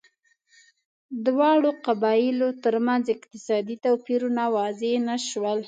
[1.25, 5.59] دواړو قبیلو ترمنځ اقتصادي توپیرونه واضح نه شول